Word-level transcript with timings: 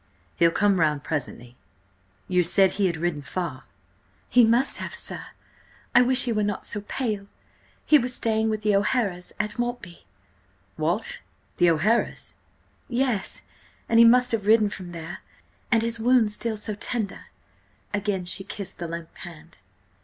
He'll 0.37 0.49
come 0.49 0.79
round 0.79 1.03
presently. 1.03 1.55
You 2.27 2.41
said 2.41 2.71
he 2.71 2.87
had 2.87 2.97
ridden 2.97 3.21
far?" 3.21 3.65
"He 4.27 4.43
must 4.43 4.79
have, 4.79 4.95
sir–I 4.95 6.01
wish 6.01 6.23
he 6.23 6.33
were 6.33 6.41
not 6.43 6.65
so 6.65 6.81
pale–he 6.87 7.99
was 7.99 8.15
staying 8.15 8.49
with 8.49 8.63
the 8.63 8.75
O'Hara's 8.75 9.31
at 9.39 9.59
Maltby." 9.59 10.05
"What? 10.75 11.19
The 11.57 11.69
O'Haras?" 11.69 12.33
"Yes–and 12.89 13.99
he 13.99 14.05
must 14.05 14.31
have 14.31 14.47
ridden 14.47 14.71
from 14.71 14.91
there–and 14.91 15.83
his 15.83 15.99
wound 15.99 16.31
still 16.31 16.57
so 16.57 16.73
tender!" 16.73 17.25
Again 17.93 18.25
she 18.25 18.43
kissed 18.43 18.79
the 18.79 18.87
limp 18.87 19.15
hand. 19.17 19.57